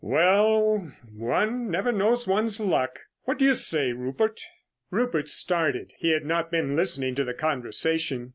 [0.03, 3.01] "Well, one never knows one's luck.
[3.25, 4.41] What do you say, Rupert?"
[4.89, 5.93] Rupert started.
[5.99, 8.29] He had not been listening to the conversation.